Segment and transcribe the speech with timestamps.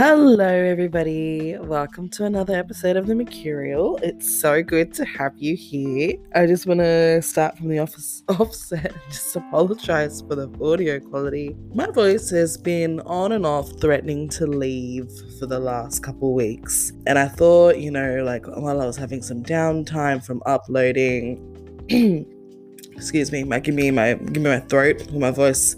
[0.00, 1.58] Hello, everybody.
[1.58, 3.98] Welcome to another episode of The Mercurial.
[4.02, 6.14] It's so good to have you here.
[6.34, 11.00] I just want to start from the office offset and just apologize for the audio
[11.00, 11.54] quality.
[11.74, 16.94] My voice has been on and off threatening to leave for the last couple weeks.
[17.06, 21.36] And I thought, you know, like while I was having some downtime from uploading,
[22.96, 25.76] excuse me, my give me my give me my throat, my voice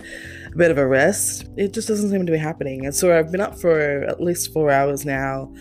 [0.52, 1.48] a bit of a rest.
[1.56, 2.84] It just doesn't seem to be happening.
[2.84, 5.52] And so I've been up for at least four hours now.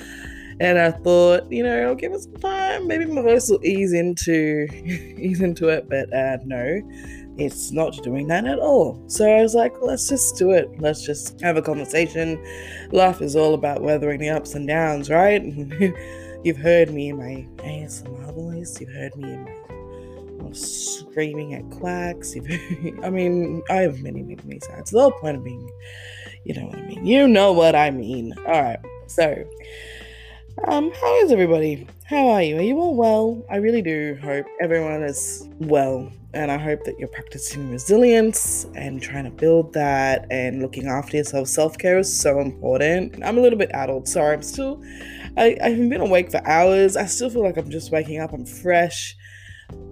[0.59, 2.87] And I thought, you know, I'll give it some time.
[2.87, 6.81] Maybe my voice will ease into ease into it, but uh, no,
[7.37, 9.01] it's not doing that at all.
[9.07, 10.69] So I was like, let's just do it.
[10.79, 12.43] Let's just have a conversation.
[12.91, 15.41] Life is all about weathering the ups and downs, right?
[16.43, 18.79] You've heard me in my ASMR voice.
[18.79, 19.80] You've heard me in my
[20.53, 22.35] screaming at quacks.
[23.03, 24.91] I mean, I have many, many, many sides.
[24.91, 25.69] The whole point of being,
[26.45, 27.05] you know what I mean.
[27.05, 28.33] You know what I mean.
[28.45, 28.79] All right.
[29.07, 29.45] So,
[30.67, 31.87] um, how is everybody?
[32.05, 32.57] How are you?
[32.57, 33.43] Are you all well?
[33.49, 36.11] I really do hope everyone is well.
[36.33, 41.17] And I hope that you're practicing resilience and trying to build that and looking after
[41.17, 41.47] yourself.
[41.47, 43.21] Self care is so important.
[43.23, 44.81] I'm a little bit adult, Sorry, I'm still,
[45.37, 46.95] I, I haven't been awake for hours.
[46.95, 48.33] I still feel like I'm just waking up.
[48.33, 49.15] I'm fresh.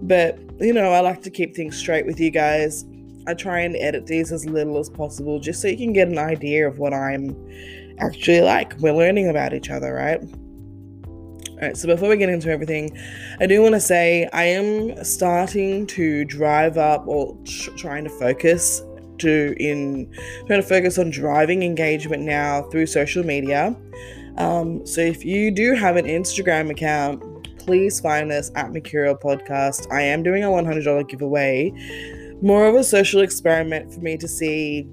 [0.02, 2.84] But, you know, I like to keep things straight with you guys.
[3.26, 6.18] I try and edit these as little as possible just so you can get an
[6.18, 7.36] idea of what I'm
[7.98, 8.78] actually like.
[8.78, 10.20] We're learning about each other, right?
[11.60, 12.96] All right, so before we get into everything,
[13.38, 18.10] I do want to say I am starting to drive up or tr- trying to
[18.10, 18.82] focus
[19.18, 20.10] to in
[20.46, 23.76] trying to focus on driving engagement now through social media.
[24.38, 27.22] Um, so if you do have an Instagram account,
[27.60, 29.90] please find us at Mercurial Podcast.
[29.92, 31.72] I am doing a $100 giveaway,
[32.42, 34.90] more of a social experiment for me to see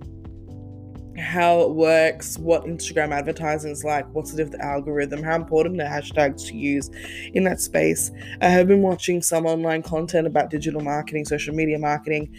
[1.18, 6.46] how it works, what Instagram advertising is like, what's the algorithm, how important the hashtags
[6.48, 6.90] to use
[7.34, 8.12] in that space.
[8.42, 12.36] I have been watching some online content about digital marketing, social media marketing,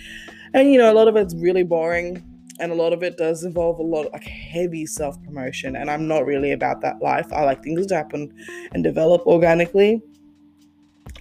[0.55, 2.23] and you know, a lot of it's really boring
[2.61, 5.91] and a lot of it does involve a lot of like heavy self promotion and
[5.91, 8.33] i'm not really about that life i like things to happen
[8.73, 10.03] and develop organically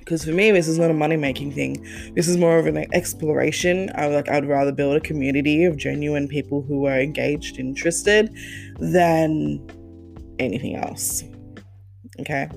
[0.07, 1.85] because for me this is not a money making thing.
[2.15, 3.91] This is more of an exploration.
[3.93, 8.33] I like i'd rather build a community of genuine people who are engaged interested
[8.79, 9.59] than
[10.39, 11.25] anything else.
[12.21, 12.47] Okay?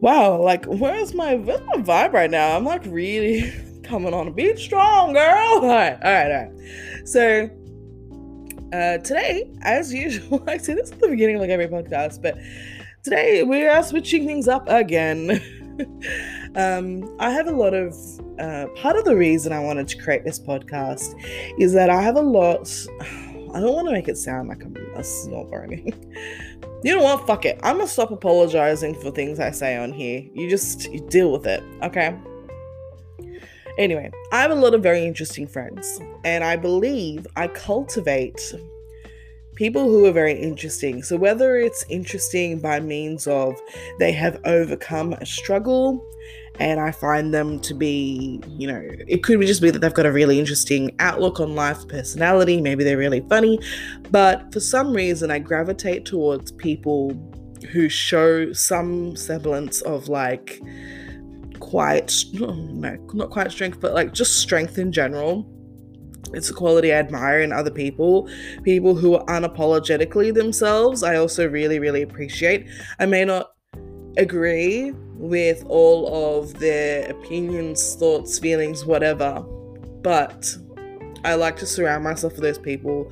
[0.00, 2.56] Wow like where's my where's my vibe right now?
[2.56, 3.52] I'm like really
[3.82, 4.28] coming on.
[4.28, 5.24] A beat strong girl!
[5.24, 7.50] All right all right all right so
[8.72, 12.38] uh today as usual i say this at the beginning of like every podcast but
[13.02, 15.59] today we are switching things up again
[16.54, 17.94] um, I have a lot of
[18.38, 21.14] uh, part of the reason I wanted to create this podcast
[21.58, 22.70] is that I have a lot.
[23.52, 26.14] I don't want to make it sound like I'm a snob or anything.
[26.84, 27.26] you know what?
[27.26, 27.58] Fuck it.
[27.64, 30.24] I'm gonna stop apologizing for things I say on here.
[30.34, 32.16] You just you deal with it, okay?
[33.76, 38.54] Anyway, I have a lot of very interesting friends, and I believe I cultivate
[39.60, 41.02] people who are very interesting.
[41.02, 43.60] So, whether it's interesting by means of
[43.98, 46.02] they have overcome a struggle,
[46.58, 50.06] and I find them to be, you know, it could just be that they've got
[50.06, 53.60] a really interesting outlook on life, personality, maybe they're really funny,
[54.10, 57.12] but for some reason, I gravitate towards people
[57.70, 60.58] who show some semblance of like
[61.58, 62.50] quite, no,
[63.12, 65.46] not quite strength, but like just strength in general
[66.32, 68.28] it's a quality I admire in other people.
[68.62, 72.66] People who are unapologetically themselves, I also really, really appreciate.
[72.98, 73.52] I may not
[74.16, 79.40] agree with all of their opinions, thoughts, feelings, whatever,
[80.02, 80.56] but
[81.24, 83.10] I like to surround myself with those people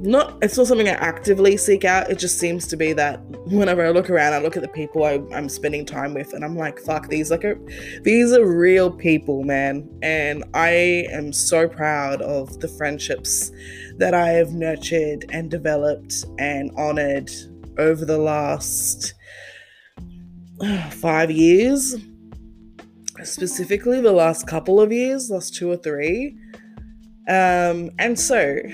[0.00, 2.10] not it's not something I actively seek out.
[2.10, 5.04] It just seems to be that whenever I look around, I look at the people
[5.04, 7.58] I, am spending time with, and I'm like, fuck, these like are
[8.02, 9.88] these are real people, man.
[10.02, 13.50] And I am so proud of the friendships
[13.98, 17.30] that I have nurtured and developed and honored
[17.78, 19.14] over the last
[20.60, 21.96] uh, five years.
[23.22, 26.36] Specifically, the last couple of years, last two or three
[27.26, 28.60] um, and so,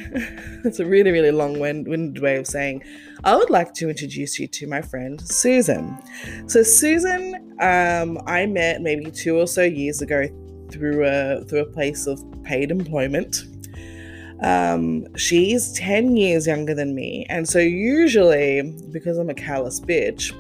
[0.65, 2.83] it's a really, really long winded way of saying,
[3.23, 6.03] I would like to introduce you to my friend Sussan.
[6.51, 10.27] So, Sussan, um, I met maybe two or so years ago
[10.71, 13.45] through a through a place of paid employment.
[14.43, 20.33] Um, she's 10 years younger than me, and so usually, because I'm a callous bitch,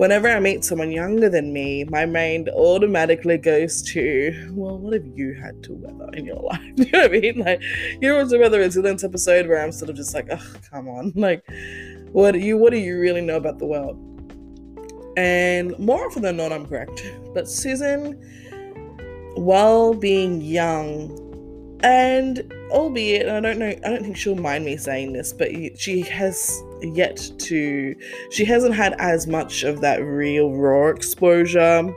[0.00, 5.06] whenever I meet someone younger than me, my mind automatically goes to, well, what have
[5.06, 6.62] you had to weather in your life?
[6.76, 7.38] you know what I mean?
[7.40, 7.60] Like,
[8.00, 8.32] you know, it's
[8.76, 11.12] in this episode where I'm sort of just like, oh, come on.
[11.20, 11.44] Like,
[12.12, 13.98] what do you what do you really know about the world?
[15.18, 17.04] And more often than not, I'm correct.
[17.34, 18.16] But Sussan,
[19.36, 21.10] while being young,
[21.82, 25.50] and albeit and I don't know, I don't think she'll mind me saying this, but
[25.78, 27.94] she has yet to,
[28.30, 31.94] she hasn't had as much of that real raw exposure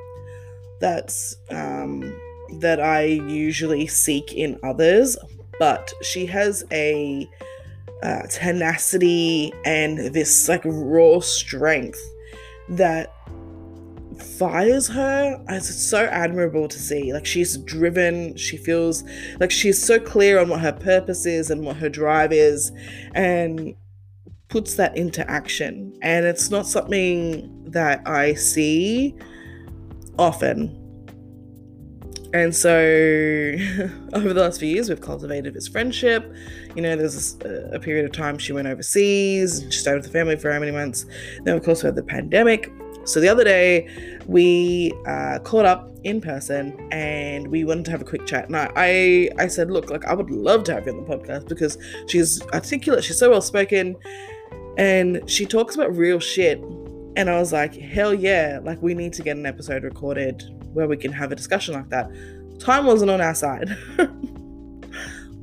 [0.84, 2.14] that's um,
[2.60, 5.18] that I usually seek in others,
[5.60, 7.26] but she has a
[8.04, 12.02] uh, tenacity and this like raw strength
[12.68, 13.14] that
[14.38, 15.42] fires her.
[15.50, 17.14] It's so admirable to see.
[17.14, 18.36] Like she's driven.
[18.36, 19.06] She feels
[19.40, 22.74] like she's so clear on what her purpose is and what her drive is.
[23.16, 23.74] And
[24.54, 29.16] puts that into action and it's not something that i see
[30.20, 30.80] often
[32.34, 32.72] and so,
[34.14, 36.34] over the last few years, we've cultivated this friendship.
[36.76, 40.10] You know, there's a, a period of time she went overseas, she stayed with the
[40.10, 41.06] family for how many months.
[41.44, 42.72] Then, of course, we had the pandemic.
[43.06, 43.88] So, the other day,
[44.26, 48.48] we uh, caught up in person and we wanted to have a quick chat.
[48.48, 51.18] And I, I, I said, Look, like, I would love to have you on the
[51.18, 51.78] podcast because
[52.08, 53.96] she's articulate, she's so well spoken,
[54.78, 56.60] and she talks about real shit.
[57.16, 60.44] And I was like, hell yeah, like we need to get an episode recorded
[60.74, 62.10] where we can have a discussion like that.
[62.60, 63.70] Time wasn't on our side.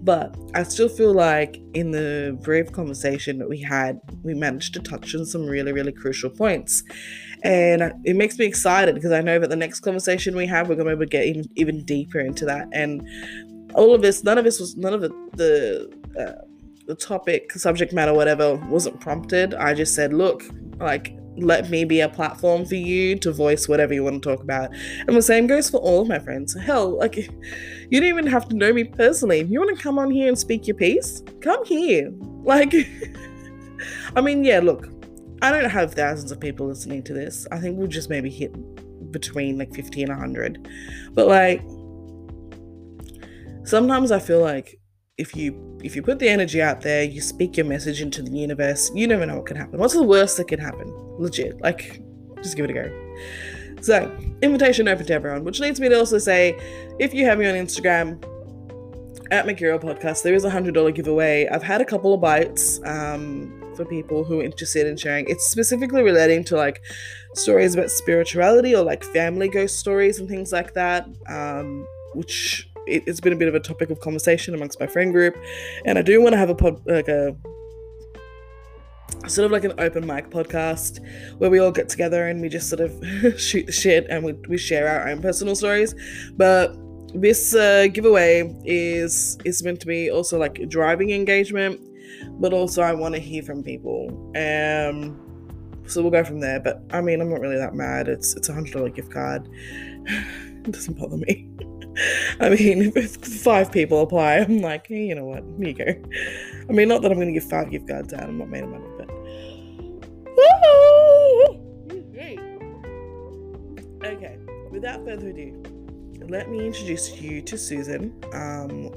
[0.03, 4.81] but I still feel like in the brief conversation that we had, we managed to
[4.81, 6.83] touch on some really, really crucial points.
[7.45, 10.75] And it makes me excited because I know that the next conversation we have, we're
[10.75, 12.69] going to be able to get even, even deeper into that.
[12.73, 13.07] And
[13.75, 16.47] all of this, none of this was, none of the, the, uh,
[16.91, 19.55] the topic, subject matter, whatever, wasn't prompted.
[19.55, 20.43] I just said, look,
[20.79, 24.43] like, let me be a platform for you to voice whatever you want to talk
[24.43, 24.75] about.
[25.07, 26.59] And the same goes for all of my friends.
[26.59, 29.39] Hell, like, you don't even have to know me personally.
[29.39, 32.13] If you want to come on here and speak your piece, come here.
[32.43, 32.75] Like,
[34.17, 34.89] I mean, yeah, look,
[35.43, 37.47] I don't have thousands of people listening to this.
[37.53, 38.53] I think we'll just maybe hit
[39.13, 40.69] between like 50 and 100.
[41.13, 41.63] But like,
[43.65, 44.80] sometimes I feel like
[45.21, 48.31] if you if you put the energy out there, you speak your message into the
[48.31, 49.79] universe, you never know what can happen.
[49.79, 50.93] What's the worst that can happen?
[51.19, 51.61] Legit.
[51.61, 52.03] Like,
[52.43, 53.83] just give it a go.
[53.83, 54.11] So,
[54.43, 56.59] invitation open to everyone, which leads me to also say
[56.99, 58.23] if you have me on Instagram,
[59.31, 61.47] at Mercurial Podcast, there is a $100 giveaway.
[61.47, 65.29] I've had a couple of bites um, for people who are interested in sharing.
[65.29, 66.83] It's specifically relating to like
[67.35, 73.07] stories about spirituality or like family ghost stories and things like that, um, which it,
[73.07, 75.37] has been a bit of a topic of conversation amongst my friend group,
[75.85, 77.37] and I do want to have a pod like a
[79.29, 81.01] sort of like an open mic podcast
[81.39, 82.93] where we all get together and we just sort of
[83.41, 85.95] shoot the shit and we, we share our own personal stories.
[86.37, 86.77] But
[87.15, 91.81] this uh, giveaway is is meant to be also like driving engagement
[92.39, 94.09] but also i want to hear from people.
[94.37, 95.27] Um
[95.87, 98.09] so we'll go from there but i mean i'm not really that mad.
[98.09, 99.49] It's it's a hundred dollar gift card.
[100.63, 101.49] It doesn't bother me
[102.41, 105.45] I mean, if five people apply, I'm like, hey, you know what?
[105.59, 105.95] Here you go.
[106.69, 108.25] I mean, not that I'm going to give five gift cards out.
[108.25, 109.11] I'm not made of money, but.
[114.03, 114.39] Okay,
[114.71, 115.63] without further ado,
[116.29, 118.13] let me introduce you to Sussan.
[118.35, 118.91] Um,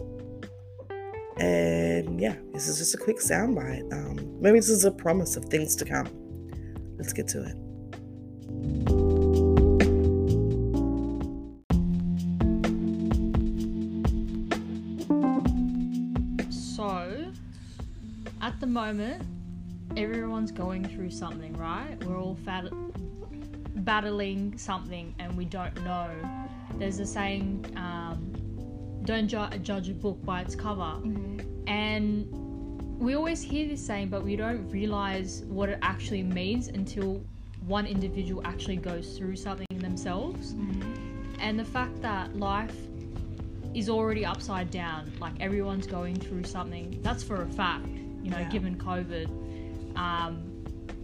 [1.37, 3.91] and yeah, this is just a quick soundbite.
[3.91, 6.07] Um, maybe this is a promise of things to come.
[6.97, 9.02] Let's get to it.
[18.73, 19.23] Moment,
[19.95, 21.95] everyone's going through something, right?
[22.03, 22.73] We're all fat-
[23.85, 26.09] battling something and we don't know.
[26.79, 28.33] There's a saying, um,
[29.05, 30.81] don't ju- judge a book by its cover.
[30.81, 31.69] Mm-hmm.
[31.69, 37.23] And we always hear this saying, but we don't realize what it actually means until
[37.67, 40.55] one individual actually goes through something themselves.
[40.55, 41.39] Mm-hmm.
[41.39, 42.75] And the fact that life
[43.75, 47.92] is already upside down, like everyone's going through something, that's for a fact
[48.23, 48.49] you know, yeah.
[48.49, 49.97] given COVID.
[49.97, 50.49] Um,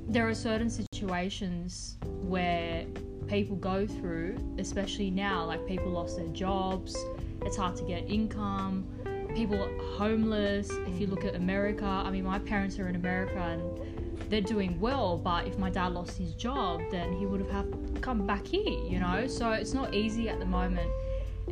[0.07, 2.85] there are certain situations where
[3.27, 6.97] people go through, especially now, like people lost their jobs,
[7.43, 8.87] it's hard to get income,
[9.35, 10.71] people are homeless.
[10.87, 14.79] If you look at America, I mean, my parents are in America and they're doing
[14.79, 17.67] well, but if my dad lost his job, then he would have have
[18.01, 19.27] come back here, you know?
[19.27, 20.89] So it's not easy at the moment.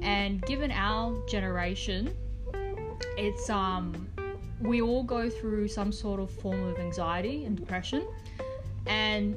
[0.02, 2.16] And given our generation,
[3.18, 4.08] it's um
[4.62, 8.08] we all go through some sort of form of anxiety and depression.
[8.86, 9.36] And,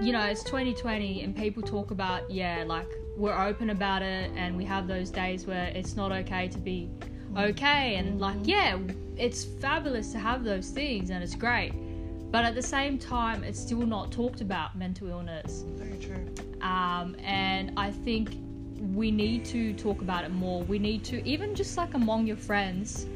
[0.00, 4.56] you know, it's 2020 and people talk about, yeah, like we're open about it and
[4.56, 6.90] we have those days where it's not okay to be
[7.36, 7.96] okay.
[7.96, 8.78] And, like, yeah,
[9.16, 11.72] it's fabulous to have those things and it's great.
[12.30, 15.64] But at the same time, it's still not talked about mental illness.
[15.74, 16.26] Very true.
[16.62, 18.30] Um, and I think
[18.94, 20.62] we need to talk about it more.
[20.64, 23.06] We need to, even just like among your friends.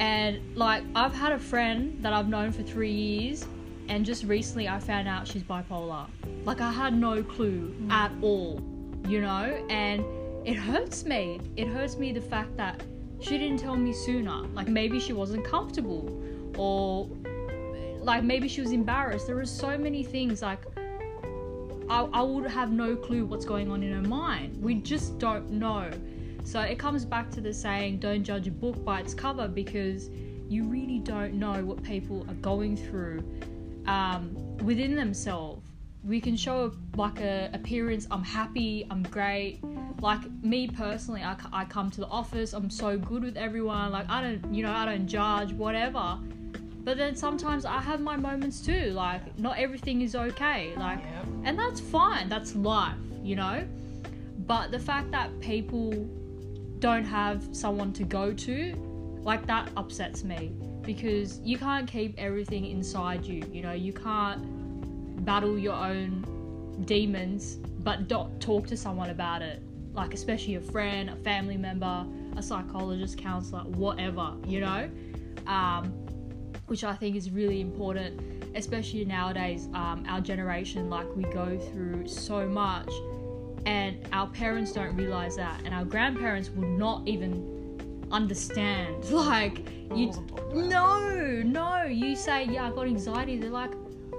[0.00, 3.46] And like, I've had a friend that I've known for three years,
[3.88, 6.06] and just recently I found out she's bipolar.
[6.44, 7.90] Like, I had no clue hmm.
[7.90, 8.60] at all,
[9.06, 9.64] you know?
[9.68, 10.04] And
[10.46, 11.38] it hurts me.
[11.56, 12.82] It hurts me the fact that
[13.20, 14.38] she didn't tell me sooner.
[14.54, 16.10] Like, maybe she wasn't comfortable,
[16.56, 17.06] or
[18.00, 19.26] like maybe she was embarrassed.
[19.26, 20.64] There are so many things like
[21.90, 24.62] I, I would have no clue what's going on in her mind.
[24.62, 25.90] We just don't know.
[26.50, 30.08] So it comes back to the saying, don't judge a book by its cover because
[30.48, 33.22] you really don't know what people are going through
[33.86, 35.64] um, within themselves.
[36.02, 38.08] We can show like a appearance.
[38.10, 38.84] I'm happy.
[38.90, 39.60] I'm great.
[40.00, 42.52] Like me personally, I, I come to the office.
[42.52, 43.92] I'm so good with everyone.
[43.92, 46.18] Like I don't, you know, I don't judge whatever.
[46.82, 48.86] But then sometimes I have my moments too.
[48.86, 50.74] Like not everything is okay.
[50.76, 50.98] Like
[51.44, 52.28] and that's fine.
[52.28, 53.64] That's life, you know?
[54.48, 56.08] But the fact that people
[56.80, 58.74] don't have someone to go to,
[59.22, 63.72] like that upsets me because you can't keep everything inside you, you know?
[63.72, 69.62] You can't battle your own demons but don't talk to someone about it.
[69.92, 72.06] Like especially a friend, a family member,
[72.36, 74.90] a psychologist, counselor, whatever, you know?
[75.46, 75.92] Um,
[76.66, 78.20] which I think is really important,
[78.54, 79.68] especially nowadays.
[79.74, 82.90] Um, our generation, like we go through so much,
[83.66, 87.60] and our parents don't realize that, and our grandparents would not even
[88.10, 88.96] understand.
[89.10, 90.54] Like you, oh, about.
[90.54, 91.82] no, no.
[91.84, 93.36] You say, yeah, I got anxiety.
[93.36, 93.72] They're like,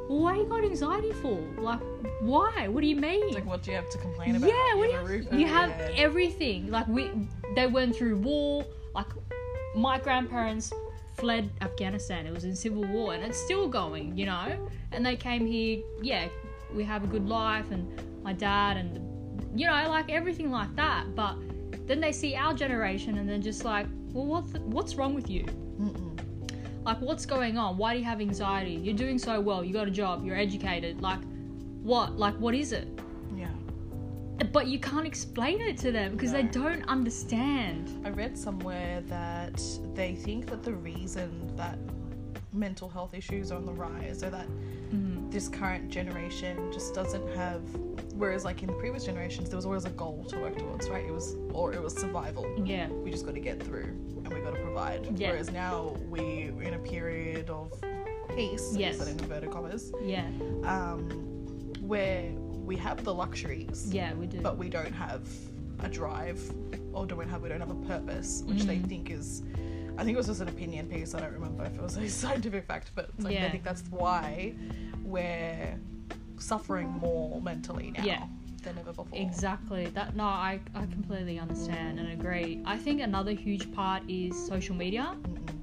[0.09, 1.39] well, what you got anxiety for?
[1.57, 1.79] Like,
[2.19, 2.67] why?
[2.67, 3.33] What do you mean?
[3.33, 4.49] Like, what do you have to complain about?
[4.49, 5.39] Yeah, what do you have a have?
[5.39, 6.69] You have everything.
[6.69, 7.09] Like we,
[7.55, 8.65] they went through war.
[8.93, 9.07] Like
[9.75, 10.71] my grandparents
[11.13, 12.25] fled Afghanistan.
[12.25, 14.17] It was in civil war, and it's still going.
[14.17, 15.81] You know, and they came here.
[16.01, 16.27] Yeah,
[16.75, 17.87] we have a good life, and
[18.23, 19.10] my dad, and
[19.55, 21.15] you know, like everything like that.
[21.15, 21.35] But
[21.87, 25.43] then they see our generation, and they're just like, well, what's what's wrong with you?
[25.79, 26.19] Mm-mm.
[26.83, 27.77] Like, what's going on?
[27.77, 28.73] Why do you have anxiety?
[28.73, 29.63] You're doing so well.
[29.63, 30.25] You got a job.
[30.25, 31.01] You're educated.
[31.01, 31.19] Like,
[31.83, 32.17] what?
[32.17, 32.87] Like, what is it?
[33.35, 33.47] Yeah.
[34.51, 38.01] but you can't explain it to them because they don't understand.
[38.05, 39.61] I read somewhere that
[39.93, 41.77] they think that the reason that
[42.51, 44.47] mental health issues are on the rise or that
[44.91, 45.10] Mm.
[45.31, 47.61] This current generation just doesn't have
[48.15, 51.05] whereas like in the previous generations there was always a goal to work towards right
[51.05, 53.85] it was or it was survival Yeah, we just got to get through
[54.25, 55.29] and we got to provide Yeah.
[55.31, 57.71] whereas now we're in a period of
[58.35, 58.99] peace Yes.
[59.07, 60.27] in inverted commas yeah,
[60.65, 61.09] um,
[61.81, 64.41] where we have the luxuries yeah, we do.
[64.41, 65.27] but we don't have
[65.79, 66.39] a drive
[66.93, 68.87] or don't have we don't have a purpose which they Mhm.
[68.89, 69.43] think is
[69.97, 72.07] I think it was just an opinion piece I don't remember if it was a
[72.23, 73.45] scientific fact but like, Yeah.
[73.47, 74.53] I think that's why
[75.03, 75.77] we're
[76.37, 78.23] suffering more mentally now Yeah.
[78.63, 79.85] than ever before exactly.
[79.87, 82.61] That no, I I completely understand and agree.
[82.65, 85.15] I think another huge part is social media.
[85.23, 85.59] Mm-mm.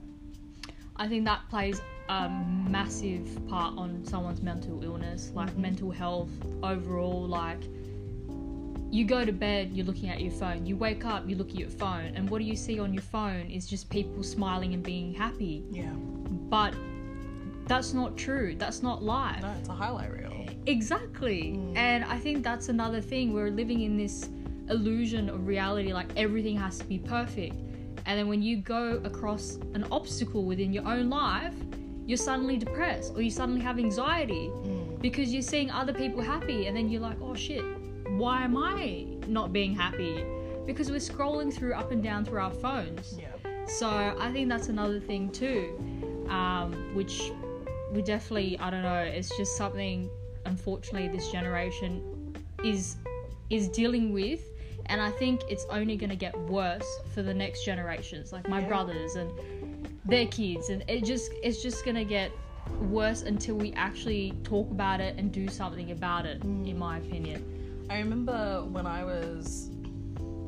[0.96, 5.58] I think that plays a massive part on someone's mental illness, like Mhm.
[5.58, 6.30] mental health
[6.62, 7.26] overall.
[7.28, 7.62] Like,
[8.90, 10.64] you go to bed, you're looking at your phone.
[10.64, 13.02] You wake up, you look at your phone, and what do you see on your
[13.02, 15.64] phone is just people smiling and being happy.
[15.70, 16.74] yeah But
[17.66, 18.54] that's not true.
[18.56, 19.42] That's not life.
[19.42, 21.54] no it's a highlight reel Exactly.
[21.56, 21.76] Mm.
[21.76, 23.32] And I think that's another thing.
[23.32, 24.28] We're living in this
[24.70, 27.54] illusion of reality, like everything has to be perfect.
[28.06, 31.54] And then when you go across an obstacle within your own life,
[32.06, 35.00] you're suddenly depressed or you suddenly have anxiety Mm.
[35.00, 36.66] because you're seeing other people happy.
[36.66, 37.64] And then you're like, oh shit,
[38.18, 40.24] why am I not being happy?
[40.66, 43.18] Because we're scrolling through up and down through our phones.
[43.18, 47.30] yeah So I think that's another thing too, um, which
[47.92, 48.98] we definitely I don't know.
[48.98, 50.10] It's just something
[50.44, 52.34] unfortunately this generation
[52.64, 52.96] is
[53.50, 54.40] is dealing with,
[54.86, 58.60] and I think it's only going to get worse for the next generations, like my
[58.60, 58.68] Yeah.
[58.68, 59.30] brothers and
[60.04, 62.30] their kids, and it just it's just going to get
[62.90, 66.42] worse until we actually talk about it and do something about it.
[66.44, 67.54] In my opinion.
[67.90, 69.70] I remember when I was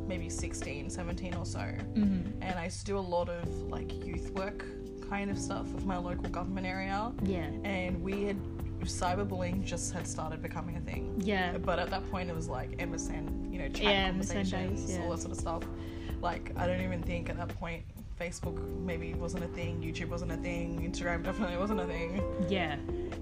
[0.06, 4.04] maybe 16 17 or so hmm and I used to do a lot of like
[4.04, 4.64] youth work
[5.08, 7.46] kind of stuff with my local government area Yeah.
[7.64, 8.36] and we had
[8.82, 11.58] cyberbullying just had started becoming a thing Yeah.
[11.58, 14.50] but at that point it was like MSN you know chat Yeah, conversations
[14.82, 15.02] days, yeah.
[15.04, 15.62] all that sort of stuff
[16.20, 17.84] like I don't even think at that point
[18.18, 22.76] Facebook maybe wasn't a thing YouTube wasn't a thing Instagram definitely wasn't a thing Yeah.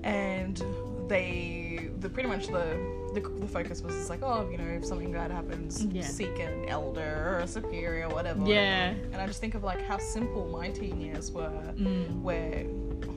[0.05, 0.63] and
[1.07, 2.79] they the pretty much the
[3.23, 6.03] the, the focus was just like, oh, you know, if something bad happens, Yeah.
[6.03, 8.45] seek an elder or a superior, whatever.
[8.47, 8.91] Yeah.
[9.13, 12.21] And I just think of like how simple my teen years were, Mm.
[12.23, 12.65] where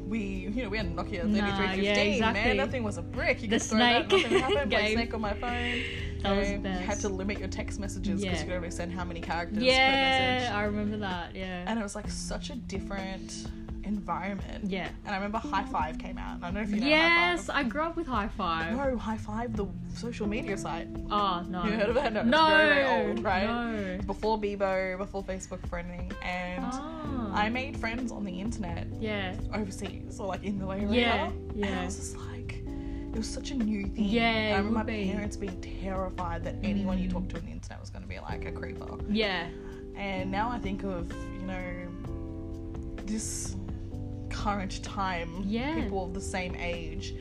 [0.07, 0.19] we,
[0.53, 2.43] you know, we had Nokia Nah, 3315, yeah, exactly.
[2.43, 2.57] man.
[2.57, 3.41] That thing was a brick.
[3.41, 4.69] You The could throw that, snake nothing would happen.
[4.69, 4.93] Play.
[4.93, 5.65] Snake on my phone.
[5.67, 5.83] You,
[6.23, 8.39] That was know, the you had to limit your text messages because Yeah.
[8.41, 9.89] you could only send how many characters per Yeah,
[10.39, 10.51] message.
[10.53, 11.33] I remember that.
[11.35, 11.63] Yeah.
[11.65, 13.47] And it was like such a different
[13.85, 14.65] environment.
[14.69, 14.89] yeah.
[15.05, 16.37] And I remember Hi5 came out.
[16.41, 18.75] I don't know if you know Yes, I grew up with Hi-5.
[18.77, 20.87] No, Hi5, the social media site.
[21.09, 21.63] Oh no.
[21.65, 22.13] You heard of it?
[22.13, 22.47] No, No.
[22.47, 23.45] very, very old, right?
[23.47, 23.99] No.
[24.05, 27.31] Before Bebo, before Facebook friending, and Oh.
[27.33, 29.35] I made friends on the internet Yeah.
[29.53, 30.87] overseas or like in the Area.
[30.91, 31.81] Yeah, And yeah.
[31.81, 34.05] I was just like, it was such a new thing.
[34.05, 35.11] Yeah, And I remember my be.
[35.11, 37.13] parents being terrified that anyone you Mm.
[37.13, 38.97] talked to on the internet was going to be like a creeper.
[39.09, 39.47] Yeah.
[39.97, 41.61] And now I think of, you know,
[43.05, 43.55] this
[44.45, 45.75] current time, Yeah.
[45.83, 47.13] people of the same age,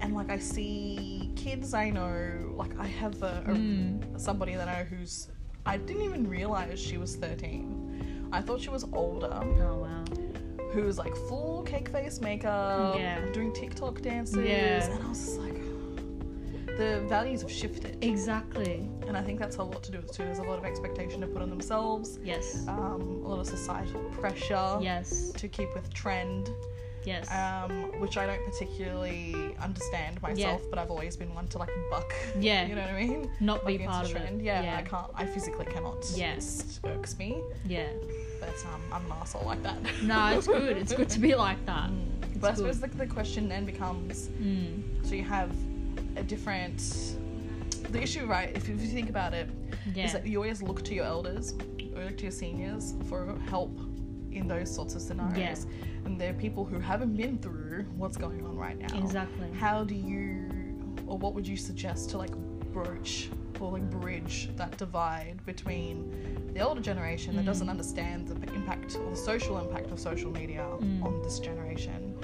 [0.00, 4.20] and like I see kids I know, like I have a, a Mm.
[4.20, 5.28] somebody that I know who's,
[5.66, 8.28] I didn't even realize she was 13.
[8.32, 10.04] I thought she was older, Oh wow.
[10.72, 13.24] who was like full cake face makeup, Yeah.
[13.32, 14.84] doing TikTok dances, Yeah.
[14.84, 15.57] and I was just like,
[16.78, 18.88] the values have shifted, Exactly.
[19.06, 20.22] and I think that's a lot to do with too.
[20.24, 22.66] There's a lot of expectation to put on themselves, Yes.
[22.68, 25.32] um, a lot of societal pressure Yes.
[25.32, 26.50] to keep with trend,
[27.04, 27.28] Yes.
[27.32, 27.70] um,
[28.00, 32.14] which I don't particularly understand myself, but I've always been one to like buck.
[32.38, 32.66] Yeah.
[32.66, 33.30] You know what I mean?
[33.40, 34.40] Not be Buck part of trend.
[34.40, 34.44] it.
[34.44, 34.76] Yeah, Yeah.
[34.78, 35.10] I can't.
[35.14, 36.04] I physically cannot.
[36.14, 36.34] Yeah.
[36.84, 37.88] Irks me, Yeah.
[38.40, 39.78] but um, I'm an asshole like that.
[40.02, 40.76] No, it's good.
[40.76, 41.90] It's good to be like that.
[41.90, 42.04] Mm.
[42.40, 44.82] But I suppose the, the question then becomes: Mm.
[45.04, 45.50] so you have
[46.18, 47.16] a different.
[47.90, 48.54] The issue, right?
[48.54, 49.48] If you, if you think about it,
[49.88, 50.12] is Yeah.
[50.12, 51.54] that you always look to your elders
[51.96, 53.78] or look to your seniors for help
[54.30, 55.66] in those sorts of scenarios.
[56.04, 58.98] And they're people who haven't been through what's going on right now.
[58.98, 59.48] Exactly.
[59.58, 60.50] How do you,
[61.06, 62.34] or what would you suggest to like
[62.74, 67.46] broach or like bridge that divide between the older generation that Mm.
[67.46, 71.02] doesn't understand the impact or the social impact of social media Mm.
[71.04, 72.14] on this generation,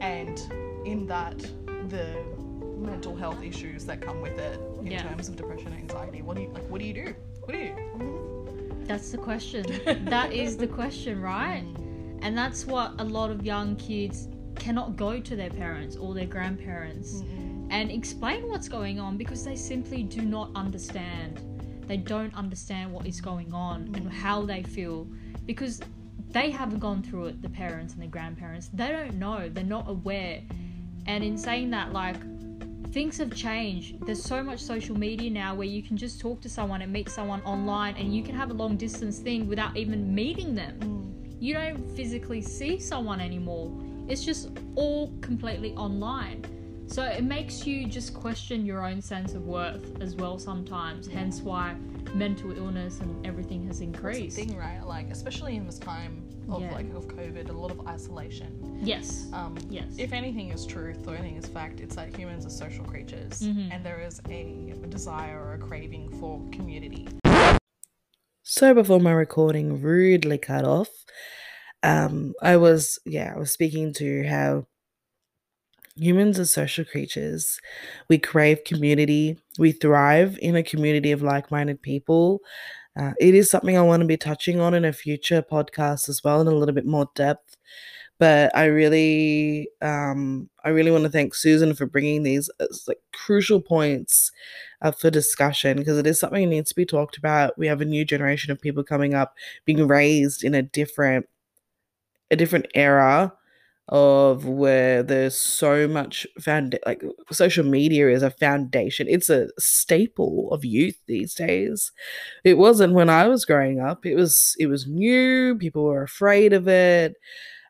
[0.00, 0.40] and
[0.84, 1.38] in that
[1.88, 2.16] the
[2.82, 5.02] mental health issues that come with it in Yeah.
[5.02, 6.22] terms of depression and anxiety.
[6.22, 6.68] What do you like?
[6.68, 7.14] What do you do?
[7.44, 8.84] What do you do?
[8.86, 9.64] That's the question.
[10.06, 11.64] that is the question, right?
[12.22, 16.26] And that's what a lot of young kids cannot go to their parents or their
[16.26, 17.22] grandparents
[17.70, 21.40] and explain what's going on because they simply do not understand.
[21.86, 24.08] They don't understand what is going on and mm-hmm.
[24.08, 25.08] how they feel
[25.46, 25.80] because
[26.30, 28.70] they haven't gone through it, the parents and the grandparents.
[28.72, 30.42] They don't know, they're not aware.
[31.06, 32.16] And in saying that, like,
[32.90, 34.04] things have changed.
[34.04, 37.08] There's so much social media now where you can just talk to someone and meet
[37.08, 40.78] someone online and you can have a long distance thing without even meeting them.
[40.80, 41.42] Mm.
[41.42, 43.72] You don't physically see someone anymore.
[44.08, 46.44] It's just all completely online.
[46.86, 51.06] So it makes you just question your own sense of worth as well sometimes.
[51.06, 51.76] Hence why
[52.14, 54.36] mental illness and everything has That's the increased.
[54.36, 54.80] thing, right?
[54.84, 56.72] Like, especially in this time of Yeah.
[56.72, 58.80] like of COVID, a lot of isolation.
[58.82, 59.28] Yes.
[59.32, 59.86] Um, Yes.
[59.98, 63.72] if anything is truth or anything is fact, it's that humans are social creatures, Mhm.
[63.72, 67.06] and there is a desire or a craving for community.
[68.42, 70.88] So before my recording rudely cut off,
[71.82, 74.66] um, I was yeah, I was speaking to how
[75.96, 77.60] humans are social creatures.
[78.08, 79.38] We crave community.
[79.58, 82.40] We thrive in a community of like-minded people.
[82.98, 86.22] Uh, it is something I want to be touching on in a future podcast as
[86.22, 87.56] well in a little bit more depth.
[88.18, 93.00] But I really, um, I really want to thank Sussan for bringing these as like
[93.12, 94.30] crucial points
[94.82, 97.58] up for discussion because it is something that needs to be talked about.
[97.58, 101.26] We have a new generation of people coming up being raised in a different
[102.30, 103.32] a different era
[103.88, 109.06] of where there's so much found like social media is a foundation.
[109.08, 111.92] It's a staple of youth these days.
[112.44, 114.06] It wasn't when I was growing up.
[114.06, 117.14] It was it was new, people were afraid of it.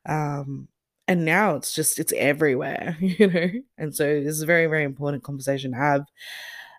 [0.07, 0.69] Um
[1.09, 3.49] and now it's just it's everywhere, you know.
[3.79, 6.05] And so this is a very very important conversation to have.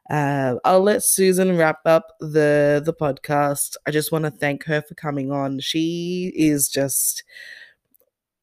[0.10, 3.76] Uh, I'll let Sussan wrap up the the podcast.
[3.88, 5.60] I just want to thank her for coming on.
[5.60, 7.24] She is just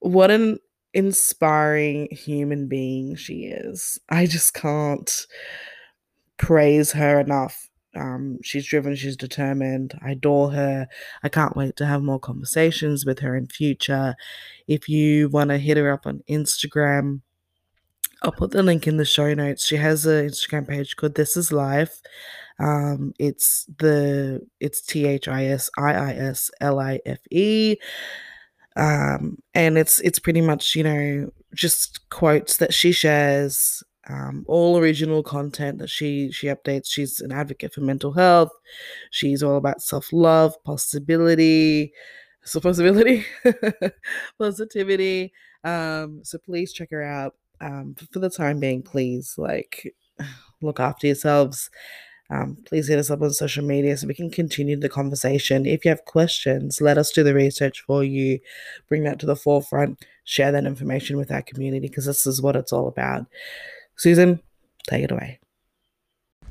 [0.01, 0.59] what an
[0.95, 3.99] inspiring human being she is.
[4.09, 5.27] I just can't
[6.37, 7.69] praise her enough.
[7.97, 9.99] Um, she's driven, she's determined.
[10.03, 10.89] I adore her.
[11.23, 14.15] I can't wait to have more conversations with her in future.
[14.69, 17.21] If you want to hit her up on Instagram,
[18.23, 19.67] I'll put the link in the show notes.
[19.67, 22.01] She has an Instagram page called This Is Life.
[22.59, 27.77] Um, it's the it's T H I S I I S L I F E.
[28.77, 34.79] Um, and it's it's pretty much, you know, just quotes that she shares um, all
[34.79, 36.89] original content that she she updates.
[36.89, 38.51] She's an advocate for mental health.
[39.11, 41.93] She's all about self love, possibility,
[42.45, 43.25] so possibility,
[44.39, 45.33] positivity.
[45.65, 47.35] Um, so please check her out.
[47.61, 49.95] Um, for the time being, please like
[50.63, 51.71] look after yourselves.
[52.31, 55.67] Um, please hit us up on social media so we can continue the conversation.
[55.67, 58.39] If you have questions, let us do the research for you,
[58.89, 62.55] bring that to the forefront, share that information with our community because this is what
[62.55, 63.27] it's all about.
[63.99, 64.41] Sussan,
[64.89, 65.41] take it away.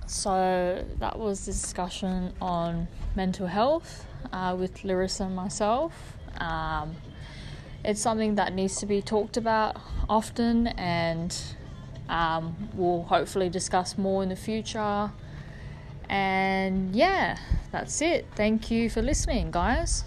[0.06, 6.18] So that was the discussion on mental health uh, with Larissa and myself.
[6.39, 6.96] Um,
[7.86, 9.78] it's something that needs to be talked about
[10.10, 11.36] often, and
[12.10, 15.12] um, we'll hopefully discuss more in the future.
[16.10, 17.38] And yeah,
[17.72, 18.26] that's it.
[18.36, 20.04] Thank you for listening, guys.